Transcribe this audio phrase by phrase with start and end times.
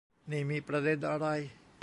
[0.31, 1.27] นี่มีประเด็นอะไร